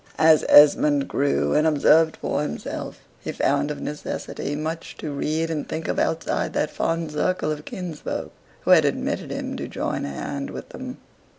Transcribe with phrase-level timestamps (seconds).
[0.17, 5.69] As Esmond grew, and observed for himself, he found of necessity much to read and
[5.69, 10.49] think of outside that fond circle of kinsfolk who had admitted him to join hand
[10.49, 10.97] with them.